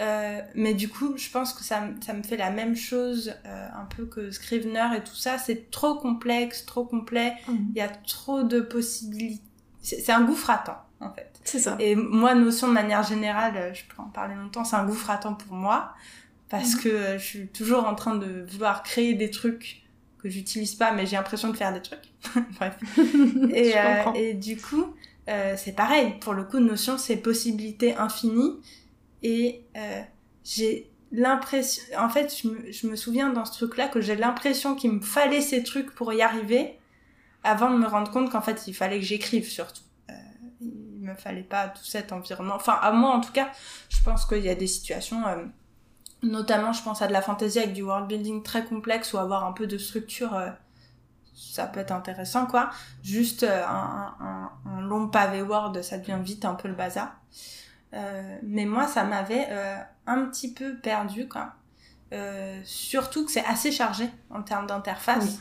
[0.00, 3.68] Euh, mais du coup, je pense que ça, ça me fait la même chose euh,
[3.74, 5.36] un peu que Scrivener et tout ça.
[5.36, 7.34] C'est trop complexe, trop complet.
[7.46, 7.54] Mmh.
[7.74, 9.42] Il y a trop de possibilités.
[9.82, 11.30] C'est un gouffre à temps, en fait.
[11.44, 11.76] C'est ça.
[11.80, 15.18] Et moi, notion de manière générale, je peux en parler longtemps, c'est un gouffre à
[15.18, 15.92] temps pour moi.
[16.48, 16.80] Parce mhm.
[16.80, 19.79] que je suis toujours en train de vouloir créer des trucs
[20.20, 22.12] que j'utilise pas, mais j'ai l'impression de faire des trucs.
[22.58, 22.76] Bref.
[23.54, 24.94] et, euh, et du coup,
[25.28, 26.14] euh, c'est pareil.
[26.20, 28.60] Pour le coup, notion, c'est possibilité infinie.
[29.22, 30.00] Et euh,
[30.44, 31.82] j'ai l'impression...
[31.98, 35.00] En fait, je me, je me souviens dans ce truc-là que j'ai l'impression qu'il me
[35.00, 36.78] fallait ces trucs pour y arriver
[37.42, 39.82] avant de me rendre compte qu'en fait, il fallait que j'écrive surtout
[41.10, 42.54] me fallait pas tout cet environnement.
[42.54, 43.50] Enfin, à moi en tout cas,
[43.88, 45.44] je pense qu'il y a des situations, euh,
[46.22, 49.44] notamment je pense à de la fantaisie avec du world building très complexe ou avoir
[49.44, 50.50] un peu de structure, euh,
[51.34, 52.70] ça peut être intéressant quoi.
[53.02, 57.12] Juste euh, un, un, long pavé Word, ça devient vite un peu le bazar.
[58.42, 59.48] mais moi, ça m'avait
[60.06, 61.54] un petit peu perdu quoi.
[62.64, 65.38] surtout que c'est assez chargé en termes d'interface.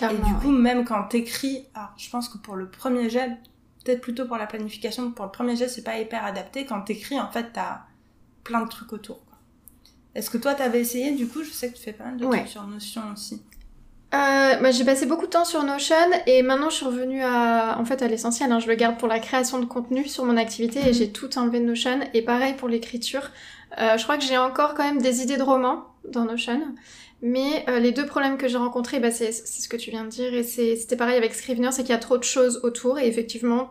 [0.00, 3.38] et du coup, même quand t'écris, alors je pense que pour le premier jet,
[3.84, 6.64] peut-être plutôt pour la planification, pour le premier geste, c'est pas hyper adapté.
[6.66, 7.82] Quand t'écris, en fait, t'as
[8.44, 9.20] plein de trucs autour.
[10.14, 12.24] Est-ce que toi, t'avais essayé Du coup, je sais que tu fais pas mal de
[12.24, 13.42] trucs sur Notion aussi.
[14.14, 15.96] Euh, bah, j'ai passé beaucoup de temps sur Notion
[16.26, 18.52] et maintenant je suis revenue à, en fait, à l'essentiel.
[18.52, 18.60] Hein.
[18.60, 20.92] Je le garde pour la création de contenu sur mon activité et mhm.
[20.92, 22.00] j'ai tout enlevé de Notion.
[22.12, 23.30] Et pareil pour l'écriture.
[23.80, 26.60] Euh, je crois que j'ai encore quand même des idées de romans dans Notion.
[27.22, 30.10] Mais euh, les deux problèmes que j'ai rencontrés, bah, c'est ce que tu viens de
[30.10, 33.06] dire, et c'était pareil avec Scrivener, c'est qu'il y a trop de choses autour, et
[33.06, 33.70] effectivement,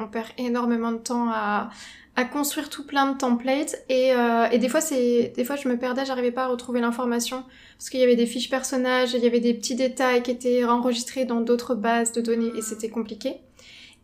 [0.00, 1.70] on perd énormément de temps à,
[2.14, 5.68] à construire tout plein de templates, et, euh, et des fois, c'est des fois, je
[5.68, 7.44] me perdais, j'arrivais pas à retrouver l'information,
[7.78, 10.64] parce qu'il y avait des fiches personnages, il y avait des petits détails qui étaient
[10.64, 13.36] enregistrés dans d'autres bases de données, et c'était compliqué.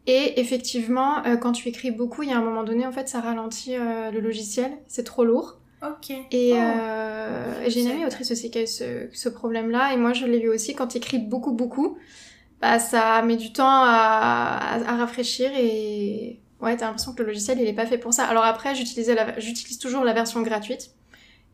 [0.06, 3.20] Et effectivement, quand tu écris beaucoup, il y a un moment donné, en fait, ça
[3.20, 5.58] ralentit le logiciel, c'est trop lourd.
[5.82, 6.10] Ok.
[6.32, 6.56] Et, oh.
[6.56, 9.92] euh, j'ai une amie autrice aussi qui a eu ce, ce problème-là.
[9.92, 11.98] Et moi, je l'ai eu aussi quand tu écris beaucoup, beaucoup.
[12.60, 17.60] Bah, ça met du temps à, à, rafraîchir et ouais, t'as l'impression que le logiciel,
[17.60, 18.24] il est pas fait pour ça.
[18.24, 20.90] Alors après, j'utilise toujours la version gratuite.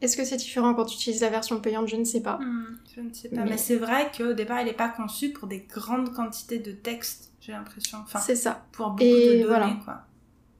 [0.01, 1.89] Est-ce que c'est différent quand tu utilises la version payante?
[1.89, 2.39] Je ne sais pas.
[2.39, 3.45] Hmm, je ne sais pas.
[3.45, 7.33] Mais, c'est vrai qu'au départ, il n'est pas conçu pour des grandes quantités de texte,
[7.41, 7.99] j'ai l'impression.
[8.03, 8.65] Enfin, c'est ça.
[8.73, 9.77] Pour beaucoup de données, voilà.
[9.85, 10.03] quoi.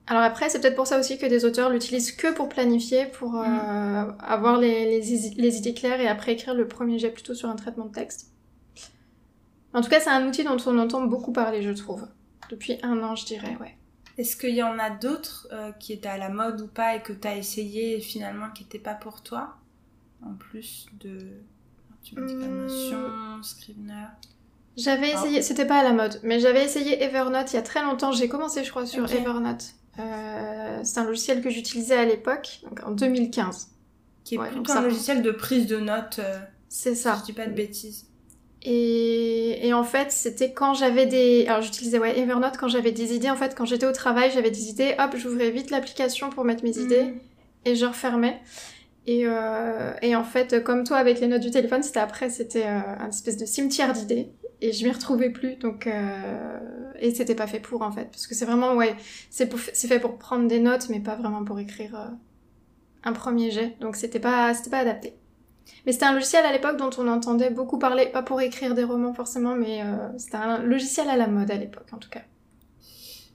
[0.07, 3.39] Alors après, c'est peut-être pour ça aussi que des auteurs l'utilisent que pour planifier, pour
[3.39, 4.17] euh, mm.
[4.19, 7.85] avoir les, les, idées claires et après écrire le premier jet plutôt sur un traitement
[7.85, 8.31] de texte.
[9.73, 12.07] En tout cas, c'est un outil dont on entend beaucoup parler, je trouve.
[12.49, 13.75] Depuis un an, je dirais, ouais.
[14.17, 17.01] Est-ce qu'il y en a d'autres euh, qui étaient à la mode ou pas et
[17.01, 19.57] que tu as essayé et finalement qui n'étaient pas pour toi?
[20.25, 21.19] En plus de...
[22.01, 23.43] Tu me dis pas Notion, hmm.
[23.43, 24.07] Scrivener...
[24.77, 27.81] J'avais essayé, c'était pas à la mode, mais j'avais essayé Evernote il y a très
[27.81, 28.11] longtemps.
[28.11, 29.73] J'ai commencé, je crois, sur Evernote.
[29.99, 33.69] Euh, c'est un logiciel que j'utilisais à l'époque, en 2015.
[34.25, 36.19] Qui est plutôt un logiciel de prise de notes.
[36.19, 37.15] Euh, c'est ça.
[37.19, 38.07] je dis pas de bêtises.
[38.67, 41.45] Et, et en fait, c'était quand j'avais des...
[41.47, 43.29] Alors j'utilisais ouais, Evernote quand j'avais des idées.
[43.29, 44.95] En fait, quand j'étais au travail, j'avais des idées.
[44.99, 47.03] Hop, j'ouvrais vite l'application pour mettre mes idées.
[47.03, 47.19] Mhm.
[47.65, 48.41] Et je refermais.
[49.07, 52.65] Et, euh, et en fait, comme toi avec les notes du téléphone, c'était après, c'était
[52.65, 54.29] euh, un espèce de cimetière d'idées.
[54.61, 55.57] Et je m'y retrouvais plus.
[55.57, 56.59] Donc, euh,
[56.99, 58.05] et c'était pas fait pour en fait.
[58.05, 58.95] Parce que c'est vraiment, ouais,
[59.29, 62.07] c'est pour- c'est fait pour prendre des notes, mais pas vraiment pour écrire euh,
[63.03, 63.75] un premier jet.
[63.79, 65.13] Donc c'était pas, c'était pas adapté.
[65.85, 68.83] Mais c'était un logiciel à l'époque dont on entendait beaucoup parler, pas pour écrire des
[68.83, 72.21] romans forcément, mais euh, c'était un logiciel à la mode à l'époque en tout cas.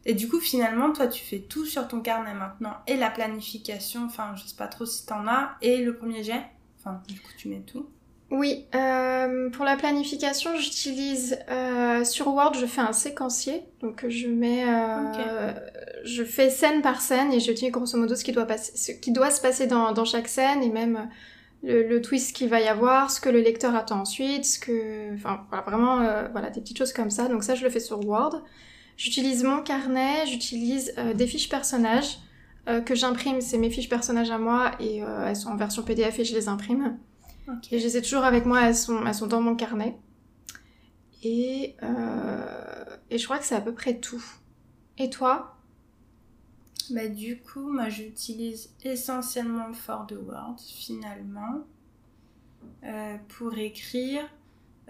[0.06, 2.72] Et du coup, finalement, toi, tu fais tout sur ton carnet maintenant.
[2.86, 5.50] Et la planification, enfin, je sais pas trop si t'en as.
[5.60, 6.42] Et le premier jet.
[6.78, 7.86] Enfin, du coup, tu mets tout.
[8.30, 14.28] Oui, euh, pour la planification, j'utilise euh, sur Word, je fais un séquencier, donc je
[14.28, 15.52] mets, euh,
[16.04, 18.92] je fais scène par scène et je dis grosso modo ce qui doit passer, ce
[18.92, 21.10] qui doit se passer dans, dans chaque scène et même
[21.62, 25.14] le, le twist qu'il va y avoir, ce que le lecteur attend ensuite, ce que,
[25.14, 27.28] enfin voilà, vraiment euh, voilà des petites choses comme ça.
[27.28, 28.42] Donc ça, je le fais sur Word.
[28.96, 32.18] J'utilise mon carnet, j'utilise euh, des fiches personnages
[32.68, 35.82] euh, que j'imprime, c'est mes fiches personnages à moi et euh, elles sont en version
[35.82, 36.98] PDF et je les imprime.
[37.72, 39.96] Et je les ai toujours avec moi, elles sont, elles sont dans mon carnet.
[41.22, 44.24] Et, euh, et je crois que c'est à peu près tout.
[44.98, 45.56] Et toi?
[46.90, 51.64] Bah, du coup, moi, j'utilise essentiellement le fort de Word, finalement,
[52.84, 54.22] euh, pour écrire.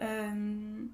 [0.01, 0.85] Euh,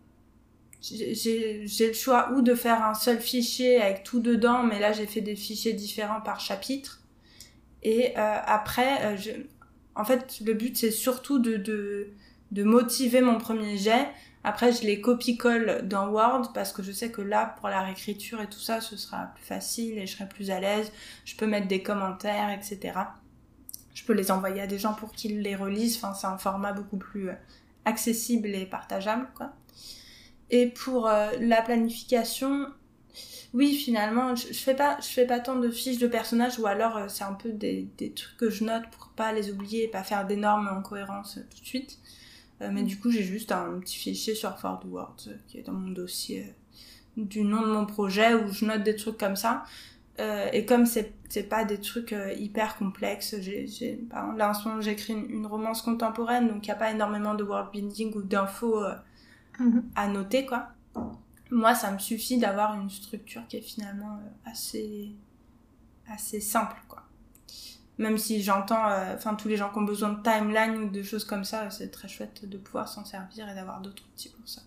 [0.83, 5.07] j'ai- le choix ou de faire un seul fichier avec tout dedans, mais là, j'ai
[5.07, 7.03] fait des fichiers différents par chapitre.
[7.83, 9.17] Et euh, après,
[9.95, 12.09] en fait, le but, c'est surtout de,
[12.53, 14.09] de motiver mon premier jet.
[14.45, 18.41] Après, je les copie-colle dans Word parce que je sais que là, pour la réécriture
[18.41, 20.93] et tout ça, ce sera plus facile et je serai plus à l'aise.
[21.25, 22.99] Je peux mettre des commentaires, etc.
[23.95, 25.97] Je peux les envoyer à des gens pour qu'ils les relisent.
[25.97, 27.35] Enfin, c'est un format beaucoup plus euh,
[27.85, 29.53] accessible et partageable, quoi.
[30.51, 32.67] Et pour euh, la planification,
[33.53, 37.25] oui, finalement, je, je fais pas, tant de fiches de personnages ou alors euh, c'est
[37.25, 40.69] un peu des, trucs que je note pour pas les oublier et pas faire d'énormes
[40.69, 41.99] incohérences tout de suite.
[42.63, 45.63] Euh, mais du coup, j'ai juste un petit fichier sur Ford Word euh, qui est
[45.63, 46.45] dans mon dossier
[47.19, 49.65] euh, du nom de mon projet où je note des trucs comme ça.
[50.19, 54.51] Euh, et comme c'est c'est pas des trucs hyper complexes, j'ai j'ai par exemple, là
[54.51, 57.43] en ce moment j'écris une, une romance contemporaine donc il y a pas énormément de
[57.45, 58.95] world building ou d'infos euh,
[59.95, 60.69] à noter quoi.
[61.51, 65.13] Moi, ça me suffit d'avoir une structure qui est finalement assez
[66.09, 67.06] assez simple quoi.
[67.99, 71.03] Même si j'entends, euh, enfin tous les gens qui ont besoin de timeline ou de
[71.03, 74.47] choses comme ça, c'est très chouette de pouvoir s'en servir et d'avoir d'autres outils pour
[74.49, 74.63] ça.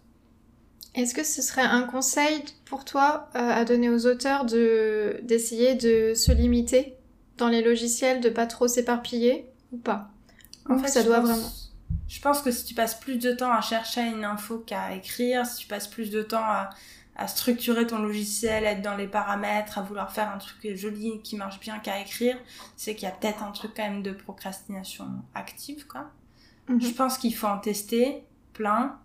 [0.95, 5.75] Est-ce que ce serait un conseil pour toi euh, à donner aux auteurs de d'essayer
[5.75, 6.95] de se limiter
[7.37, 10.09] dans les logiciels, de pas trop s'éparpiller ou pas?
[10.67, 11.49] En Ou fait, ça doit pense- vraiment.
[12.07, 15.45] Je pense que si tu passes plus de temps à chercher une info qu'à écrire,
[15.45, 16.71] si tu passes plus de temps à,
[17.19, 21.35] à structurer ton logiciel, être dans les paramètres, à vouloir faire un truc joli qui
[21.35, 22.37] marche bien qu'à écrire,
[22.77, 25.05] c'est qu'il y a peut-être un truc quand même de procrastination
[25.35, 26.11] active, quoi.
[26.69, 26.81] Mhm.
[26.81, 28.97] Je pense qu'il faut en tester plein,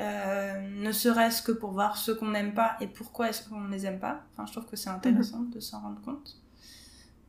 [0.00, 3.70] euh, ne serait-ce que pour voir ce qu'on n'aime pas et pourquoi est-ce qu'on ne
[3.70, 4.22] les aime pas.
[4.32, 6.40] Enfin, je trouve que c'est intéressant de s'en rendre compte.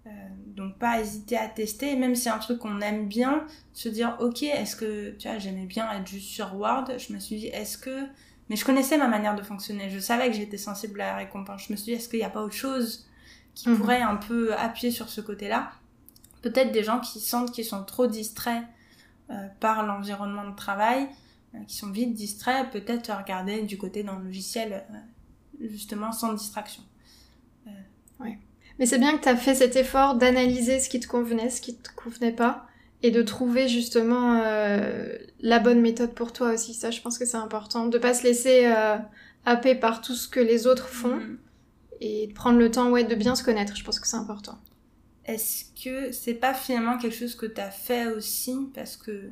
[0.05, 0.09] Euh,
[0.55, 3.89] donc pas hésiter à tester, et même si c'est un truc qu'on aime bien, se
[3.89, 7.39] dire ok, est-ce que, tu vois, j'aimais bien être juste sur Word, je me suis
[7.39, 8.07] dit, est-ce que...
[8.49, 11.63] Mais je connaissais ma manière de fonctionner, je savais que j'étais sensible à la récompense,
[11.67, 13.07] je me suis dit, est-ce qu'il n'y a pas autre chose
[13.55, 13.77] qui Mhm.
[13.77, 15.71] pourrait un peu appuyer sur ce côté-là?
[16.41, 18.63] Peut-être des gens qui sentent qu'ils sont trop distraits
[19.29, 21.09] euh, par l'environnement de travail,
[21.55, 26.83] euh, qui sont vite distraits, peut-être regarder du côté d'un logiciel euh, justement sans distraction.
[28.79, 31.61] Mais c'est bien que tu as fait cet effort d'analyser ce qui te convenait, ce
[31.61, 32.67] qui te convenait pas,
[33.07, 36.73] et de trouver justement euh, la bonne méthode pour toi aussi.
[36.73, 37.87] Ça, je pense que c'est important.
[37.87, 38.97] De pas se laisser euh,
[39.45, 41.37] happer par tout ce que les autres font, Mhm.
[42.01, 43.75] et de prendre le temps ouais, de bien se connaître.
[43.75, 44.57] Je pense que c'est important.
[45.25, 48.55] Est-ce que c'est pas finalement quelque chose que tu as fait aussi?
[48.73, 49.29] Parce que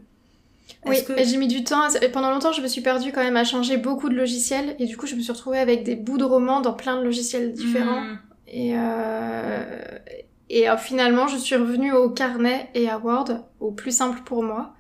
[0.85, 1.88] Oui, que j'ai mis du temps.
[2.13, 4.97] Pendant longtemps, je me suis perdue quand même à changer beaucoup de logiciels, et du
[4.97, 8.01] coup, je me suis retrouvée avec des bouts de romans dans plein de logiciels différents.
[8.01, 8.17] Hmm.
[8.47, 9.65] Et, euh,
[10.49, 13.29] et euh, finalement, je suis revenue au carnet et à Word,
[13.60, 14.75] au plus simple pour moi.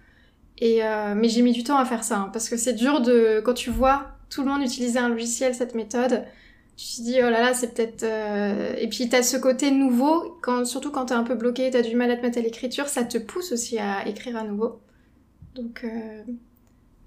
[0.59, 3.01] Et euh, mais j'ai mis du temps à faire ça, hein, parce que c'est dur
[3.01, 6.25] de quand tu vois tout le monde utiliser un logiciel, cette méthode.
[6.77, 8.03] Tu te dis oh là là, c'est peut-être.
[8.03, 11.81] euh, Et puis t'as ce côté nouveau, quand, surtout quand t'es un peu bloqué, t'as
[11.81, 14.81] du mal à te mettre à l'écriture, ça te pousse aussi à écrire à nouveau.
[15.55, 15.85] Donc,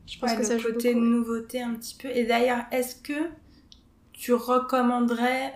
[0.06, 1.04] je pense Ouais, que ça joue côté beaucoup.
[1.04, 2.08] nouveauté un petit peu.
[2.08, 3.30] Et d'ailleurs, est-ce que
[4.12, 5.54] tu recommanderais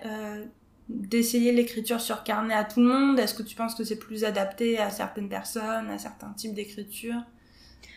[0.89, 3.19] d'essayer l'écriture sur carnet à tout le monde?
[3.19, 7.15] Est-ce que tu penses que c'est plus adapté à certaines personnes, à certains types d'écriture?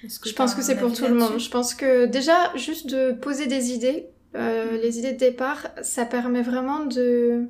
[0.02, 1.38] Je pense que c'est pour tout le monde.
[1.38, 6.04] Je pense que déjà, juste de poser des idées, euh, les idées de départ, ça
[6.04, 7.46] permet vraiment de...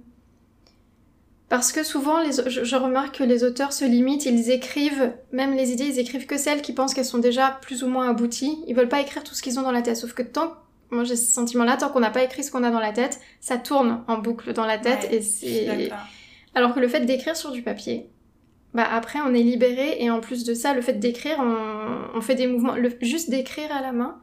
[1.48, 5.70] Parce que souvent, les, je, remarque que les auteurs se limitent, ils écrivent, même les
[5.70, 8.58] idées, ils écrivent que celles qui pensent qu'elles sont déjà plus ou moins abouties.
[8.66, 9.96] Ils veulent pas écrire tout ce qu'ils ont dans la tête.
[9.96, 10.54] Sauf que tant,
[10.90, 13.20] moi j'ai ce sentiment-là, tant qu'on n'a pas écrit ce qu'on a dans la tête,
[13.40, 15.90] ça tourne en boucle dans la tête et c'est...
[16.54, 18.08] Alors que le fait d'écrire sur du papier,
[18.72, 22.34] bah après on est libéré et en plus de ça, le fait d'écrire, on, fait
[22.34, 22.74] des mouvements.
[22.74, 24.18] Le, juste d'écrire à la main,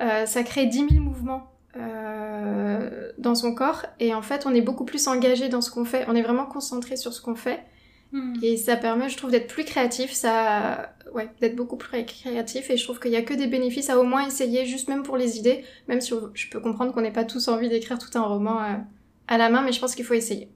[0.00, 4.60] euh, ça crée 10 000 mouvements euh, dans son corps et en fait on est
[4.60, 6.04] beaucoup plus engagé dans ce qu'on fait.
[6.08, 7.64] On est vraiment concentré sur ce qu'on fait
[8.12, 8.34] hmm.
[8.42, 10.12] et ça permet, je trouve, d'être plus créatif.
[10.12, 13.90] Ça, ouais, d'être beaucoup plus créatif et je trouve qu'il y a que des bénéfices
[13.90, 15.64] à au moins essayer, juste même pour les idées.
[15.88, 18.76] Même si je peux comprendre qu'on n'ait pas tous envie d'écrire tout un roman euh,
[19.28, 20.48] à la main, mais je pense qu'il faut essayer.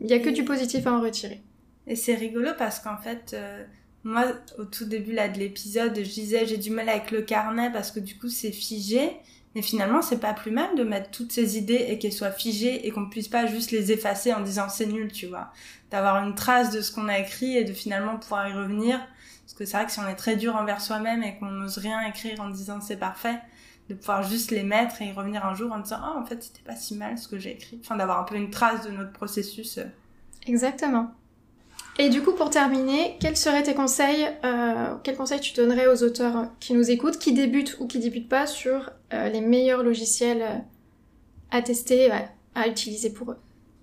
[0.00, 1.42] Il y a que du positif à en retirer.
[1.86, 3.64] Et c'est rigolo parce qu'en fait, euh,
[4.04, 4.26] moi,
[4.58, 7.90] au tout début là de l'épisode, je disais j'ai du mal avec le carnet parce
[7.90, 9.12] que du coup c'est figé.
[9.54, 12.86] Mais finalement, c'est pas plus mal de mettre toutes ces idées et qu'elles soient figées
[12.86, 15.52] et qu'on puisse pas juste les effacer en disant c'est nul, tu vois.
[15.90, 19.00] D'avoir une trace de ce qu'on a écrit et de finalement pouvoir y revenir.
[19.44, 21.78] Parce que c'est vrai que si on est très dur envers soi-même et qu'on n'ose
[21.78, 23.40] rien écrire en disant c'est parfait,
[23.88, 26.40] de pouvoir juste les mettre et y revenir un jour en disant oh, en fait
[26.44, 27.80] c'était pas si mal ce que j'ai écrit.
[27.82, 29.78] Enfin d'avoir un peu une trace de notre processus.
[29.78, 29.84] Euh.
[30.46, 31.12] Exactement.
[32.00, 36.02] Et du coup, pour terminer, quels seraient tes conseils euh, Quels conseils tu donnerais aux
[36.02, 40.40] auteurs qui nous écoutent, qui débutent ou qui débutent pas, sur euh, les meilleurs logiciels
[40.40, 40.56] euh,
[41.50, 42.10] à tester,
[42.54, 43.36] à utiliser pour eux?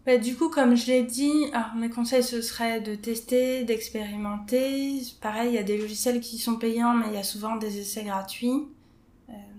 [0.08, 1.32] Bah, du coup, comme je l'ai dit,
[1.76, 5.00] mes conseils ce serait de tester, d'expérimenter.
[5.22, 7.78] Pareil, il y a des logiciels qui sont payants, mais il y a souvent des
[7.78, 8.64] essais gratuits.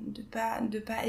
[0.04, 1.06] De pas de pas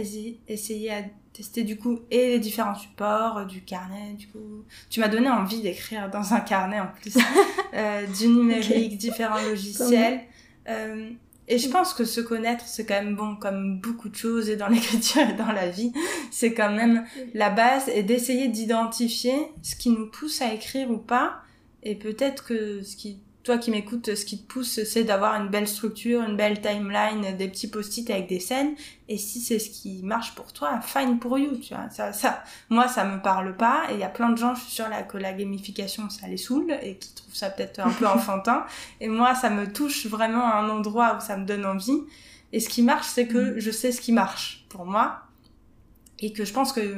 [0.47, 1.01] essayer à
[1.39, 4.65] tester du coup et les différents supports euh, du carnet du coup.
[4.89, 7.17] Tu m'as donné envie d'écrire dans un carnet en plus.
[7.75, 10.21] Euh, du numérique différents logiciels.
[10.67, 11.11] euh,
[11.47, 14.55] et je pense que se connaître c'est quand même bon comme beaucoup de choses et
[14.55, 15.93] dans l'écriture et dans la vie
[16.31, 20.97] c'est quand même la base et d'essayer d'identifier ce qui nous pousse à écrire ou
[20.97, 21.43] pas
[21.83, 25.47] et peut-être que ce qui toi qui m'écoutes, ce qui te pousse, c'est d'avoir une
[25.47, 28.75] belle structure, une belle timeline, des petits post-it avec des scènes.
[29.07, 31.89] Et si c'est ce qui marche pour toi, fine pour you, tu vois.
[31.89, 33.85] Ça, ça, moi, ça me parle pas.
[33.89, 36.27] Et il y a plein de gens, je suis sûre, là, que la gamification, ça
[36.27, 38.67] les saoule et qui trouvent ça peut-être un peu enfantin.
[39.01, 42.03] Et moi, ça me touche vraiment à un endroit où ça me donne envie.
[42.53, 43.59] Et ce qui marche, c'est que mm.
[43.59, 45.23] je sais ce qui marche pour moi
[46.21, 46.95] et que je pense que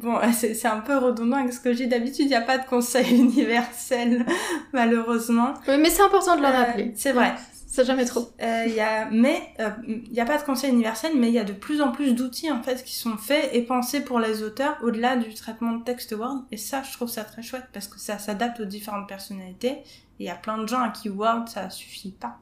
[0.00, 2.66] bon c'est un peu redondant avec ce que j'ai d'habitude il n'y a pas de
[2.66, 4.24] conseil universel
[4.72, 5.54] malheureusement.
[5.68, 6.92] Oui, mais c'est important de le euh, rappeler.
[6.94, 7.34] c'est vrai.
[7.66, 8.28] C'est jamais trop.
[8.42, 11.38] Euh, y a mais euh, il n'y a pas de conseil universel mais il y
[11.38, 14.42] a de plus en plus d'outils en fait qui sont faits et pensés pour les
[14.42, 16.44] auteurs au-delà du traitement de texte Word.
[16.50, 19.84] Et ça je trouve ça très chouette parce que ça s'adapte aux différentes personnalités et
[20.24, 22.38] il y a plein de gens à qui Word ça suffit pas.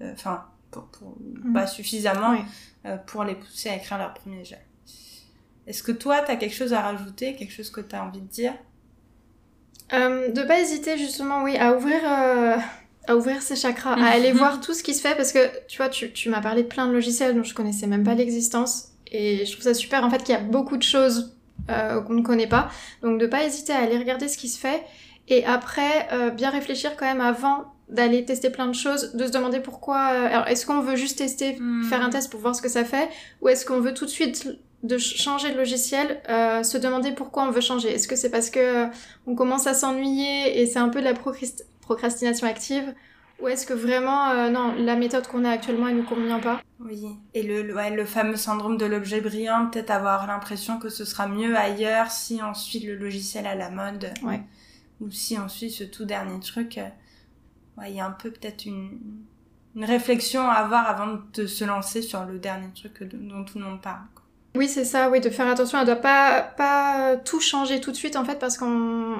[0.00, 1.52] Euh, enfin pour, pour mm.
[1.52, 2.36] pas suffisamment
[3.06, 4.64] pour les pousser à écrire leur premier jet
[5.70, 8.20] est-ce que toi, tu as quelque chose à rajouter, quelque chose que tu as envie
[8.20, 8.54] de dire?
[9.92, 12.56] Euh, De pas hésiter justement, oui, à ouvrir, euh,
[13.06, 15.76] à ouvrir ses chakras, à aller voir tout ce qui se fait, parce que tu
[15.76, 18.88] vois, tu, tu m'as parlé de plein de logiciels dont je connaissais même pas l'existence,
[19.12, 21.36] et je trouve ça super en fait qu'il y a beaucoup de choses
[21.70, 22.68] euh, qu'on ne connaît pas,
[23.02, 24.82] donc de pas hésiter à aller regarder ce qui se fait,
[25.28, 29.32] et après euh, bien réfléchir quand même avant d'aller tester plein de choses, de se
[29.32, 30.10] demander pourquoi.
[30.12, 31.84] Euh, alors, est-ce qu'on veut juste tester, hmm.
[31.84, 33.08] faire un test pour voir ce que ça fait,
[33.40, 34.48] ou est-ce qu'on veut tout de suite
[34.82, 37.92] de changer de logiciel, euh, se demander pourquoi on veut changer.
[37.92, 38.86] Est-ce que c'est parce que
[39.26, 41.14] on commence à s'ennuyer et c'est un peu de la
[41.80, 42.94] procrastination active?
[43.40, 46.60] Ou est-ce que vraiment, euh, non, la méthode qu'on a actuellement, elle nous convient pas?
[46.78, 51.04] Oui, et le, ouais, le fameux syndrome de l'objet brillant, peut-être avoir l'impression que ce
[51.04, 54.12] sera mieux ailleurs si on suit le logiciel à la mode.
[54.22, 54.42] Ouais.
[55.00, 56.76] Ou si on suit ce tout dernier truc.
[56.76, 56.88] Euh,
[57.78, 58.98] ouais, il y a un peu peut-être une,
[59.74, 63.64] une réflexion à avoir avant de se lancer sur le dernier truc dont tout le
[63.64, 64.04] monde parle.
[64.56, 67.96] Oui, c'est ça, oui, de faire attention, elle doit pas, pas tout changer tout de
[67.96, 69.14] suite, en fait, parce qu'on...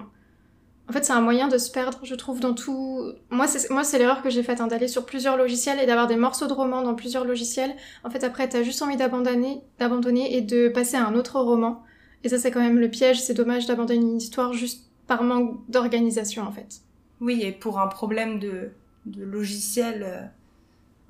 [0.89, 3.13] En fait, c'est un moyen de se perdre, je trouve, dans tout...
[3.31, 6.49] Moi, c'est, l'erreur que j'ai faite, hein, d'aller sur plusieurs logiciels et d'avoir des morceaux
[6.49, 7.77] de romans dans plusieurs logiciels.
[8.03, 11.85] En fait, après, t'as juste envie d'abandonner, d'abandonner et de passer à un autre roman.
[12.25, 15.61] Et ça, c'est quand même le piège, c'est dommage d'abandonner une histoire juste par manque
[15.69, 16.81] d'organisation, en fait.
[17.21, 18.71] Oui, et pour un problème de,
[19.07, 20.33] de logiciel...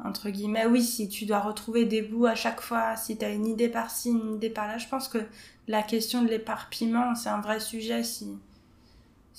[0.04, 3.30] Entre guillemets, oui, si tu dois retrouver des bouts à chaque fois, si tu as
[3.30, 5.18] une idée par-ci, une idée par-là, je pense que
[5.68, 8.02] la question de l'éparpillement, c'est un vrai sujet.
[8.02, 8.38] Si,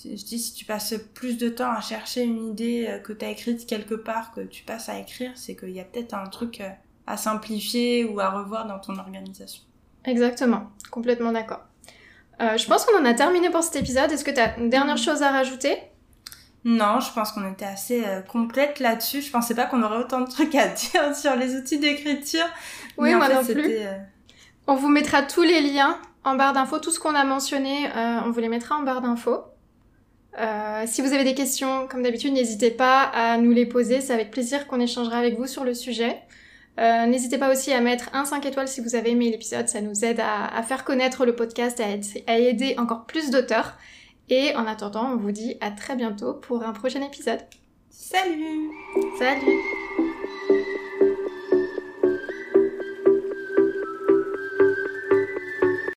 [0.03, 3.25] je dis, si tu passes plus de temps à chercher une idée euh, que tu
[3.25, 6.27] as écrite quelque part, que tu passes à écrire, c'est qu'il y a peut-être un
[6.27, 6.69] truc euh,
[7.07, 9.63] à simplifier ou à revoir dans ton organisation.
[10.05, 11.61] Exactement, complètement d'accord.
[12.39, 14.11] Euh, je pense qu'on en a terminé pour cet épisode.
[14.11, 15.77] Est-ce que tu as une dernière chose à rajouter?
[16.63, 19.21] Non, je pense qu'on était assez euh, complète là-dessus.
[19.21, 22.45] Je pensais pas qu'on aurait autant de trucs à dire sur les outils d'écriture.
[22.97, 23.77] Oui, moi non plus.
[24.67, 27.89] On vous mettra tous les liens en barre d'infos, tout ce qu'on a mentionné,
[28.23, 29.43] on vous les mettra en barre d'infos.
[30.39, 34.01] Euh, si vous avez des questions, comme d'habitude, n'hésitez pas à nous les poser.
[34.01, 36.17] C'est avec plaisir qu'on échangera avec vous sur le sujet.
[36.79, 39.67] Euh, n'hésitez pas aussi à mettre un 5 étoiles si vous avez aimé l'épisode.
[39.67, 41.81] Ça nous aide à, faire connaître le podcast
[42.27, 43.77] à aider encore plus d'auteurs.
[44.31, 47.41] Et en attendant, on vous dit à très bientôt pour un prochain épisode.
[47.89, 48.71] Salut
[49.19, 49.59] Salut